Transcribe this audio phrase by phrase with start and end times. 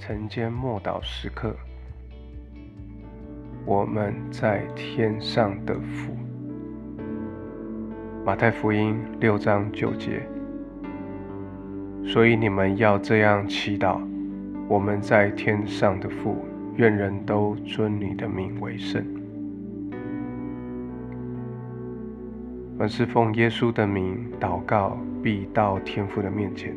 [0.00, 1.54] 晨间默祷时刻，
[3.66, 6.16] 我们在天上的父。
[8.24, 10.22] 马太福音六章九节。
[12.02, 14.00] 所以你们要这样祈祷：
[14.68, 19.04] 我们在天上的父，愿人都尊你的名为圣。
[22.78, 26.74] 凡是奉耶稣的名祷告，必到天父的面前。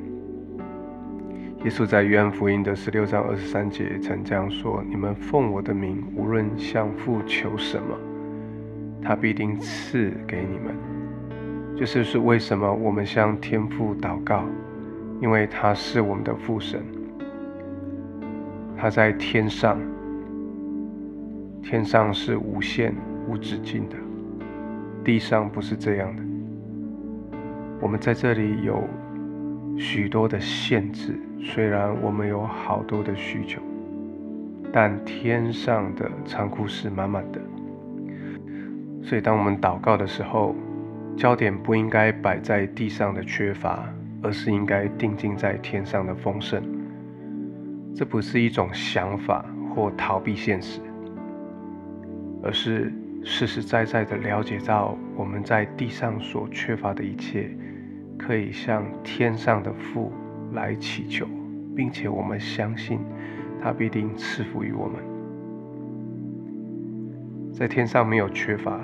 [1.63, 7.98] 耶稣在约翰福音的十六章二十三节曾这样说：“你们奉我的名，无论向父求什么，
[9.02, 10.76] 他必定赐给你们。”
[11.77, 14.44] 这就是为什么我们向天父祷告，
[15.22, 16.84] 因为他是我们的父神，
[18.77, 19.80] 他在天上，
[21.61, 22.94] 天上是无限
[23.30, 23.95] 无止境的，
[25.02, 26.23] 地上不是这样的。
[27.80, 28.83] 我们在这里有
[29.77, 31.19] 许多的限制。
[31.41, 33.61] 虽然我们有好多的需求，
[34.71, 37.41] 但天上的仓库是满满的。
[39.03, 40.55] 所以，当我们祷告的时候，
[41.17, 43.88] 焦点不应该摆在地上的缺乏，
[44.21, 46.63] 而是应该定睛在天上的丰盛。
[47.93, 50.80] 这不是一种想法或逃避现实，
[52.41, 52.91] 而是
[53.23, 57.55] 实实在在的了解到我们在地上所缺乏的一切，
[58.17, 60.11] 可以向天上的父。
[60.53, 61.25] 来祈求，
[61.75, 63.00] 并且我们相信
[63.59, 65.02] 他必定赐福于我们。
[67.52, 68.80] 在天上没有缺乏，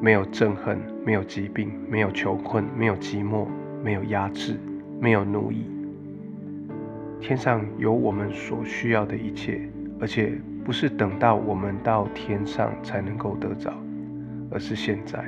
[0.00, 3.48] 没有憎恨，没有疾病，没有囚困，没有寂寞，
[3.82, 4.54] 没有压制，
[5.00, 5.66] 没有奴役。
[7.20, 13.74] 天上有我们所需要的一切，而且不是等到我们到天上才能够得着，
[14.48, 15.24] 而是现在。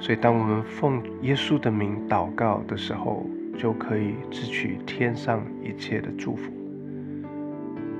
[0.00, 3.26] 所以，当我们奉耶稣的名祷告的时候，
[3.58, 6.50] 就可以支取天上一切的祝福，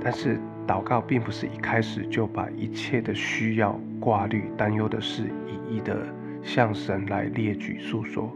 [0.02, 6.06] 但是祷告并不是一开始就把一切的需要、挂虑、担忧的事一一的
[6.42, 8.34] 向神来列举诉说，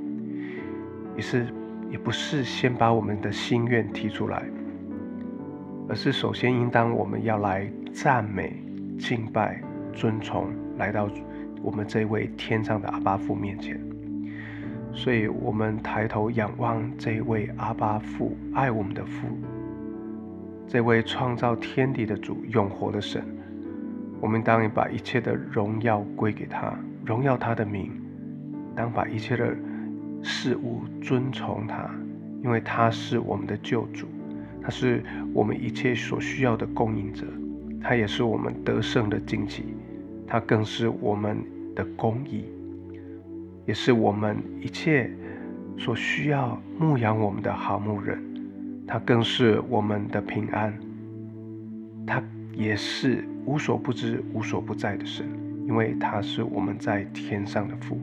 [1.17, 1.47] 也是
[1.91, 4.43] 也不是先把我们的心愿提出来，
[5.89, 8.63] 而是首先应当我们要来赞美、
[8.99, 9.59] 敬拜、
[9.95, 11.09] 尊崇，来到
[11.65, 13.81] 我们这位天上的阿巴父面前。
[14.93, 19.27] 所以，我们抬头仰望这位阿巴父，爱我们的父，
[20.69, 23.25] 这位创造天地的主，永活的神。
[24.21, 27.89] 我们当把一切的荣耀归给他，荣耀他的名；
[28.77, 29.53] 当把一切的
[30.23, 31.91] 事物尊崇他，
[32.45, 34.07] 因为他是我们的救主，
[34.63, 35.03] 他是
[35.33, 37.27] 我们一切所需要的供应者，
[37.83, 39.75] 他也是我们得胜的惊奇，
[40.27, 41.45] 他更是我们
[41.75, 42.45] 的公义。
[43.67, 45.11] 也是我们一切
[45.79, 48.23] 所需要牧养我们的好牧人，
[48.87, 50.79] 他更是我们的平安，
[52.07, 55.27] 他也是无所不知、无所不在的神，
[55.67, 57.99] 因为他是我们在天上的父，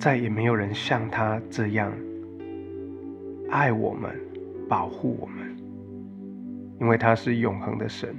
[0.00, 1.92] 再也没有人像他这样
[3.50, 4.10] 爱我们、
[4.68, 5.56] 保护我们，
[6.80, 8.14] 因为他是永恒的神，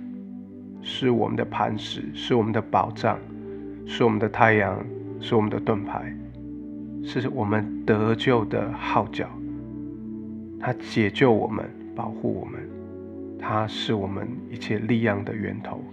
[0.81, 3.19] 是我们的磐石，是我们的保障，
[3.87, 4.85] 是我们的太阳。
[5.19, 6.15] 是我们的盾牌，
[7.03, 9.27] 是我们得救的号角。
[10.59, 11.65] 他解救我们，
[11.95, 12.61] 保护我们，
[13.39, 15.83] 他是我们一切力量的源头。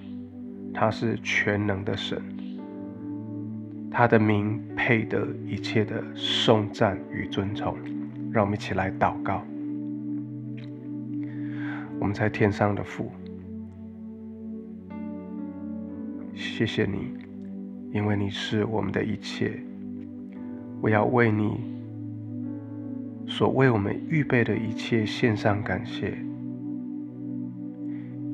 [0.74, 2.20] 他是全能的神，
[3.90, 7.74] 他的名配得一切的颂赞与尊崇。
[8.30, 9.42] 让我们一起来祷告。
[11.98, 13.10] 我们在天上的父，
[16.34, 17.24] 谢谢你。
[17.94, 19.52] 因为你是我们的一切，
[20.80, 21.60] 我要为你
[23.28, 26.18] 所为我们预备的一切献上感谢。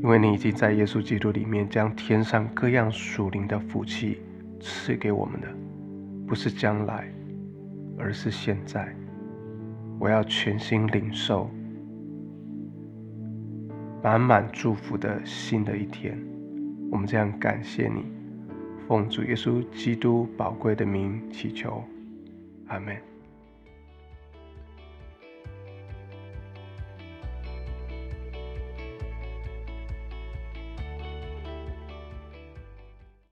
[0.02, 4.16] 因为你已经在耶稣基督里面将天上各样属灵的福气
[4.58, 5.48] 赐给我们的，
[6.26, 7.06] 不是将来，
[7.98, 8.88] 而是现在。
[9.98, 11.50] 我要全心领受
[14.02, 16.18] 满满祝福的新的一天。
[16.90, 18.19] 我们这样感谢你。
[18.90, 21.80] 奉主耶稣基督宝贵的名祈求，
[22.66, 23.09] 阿门。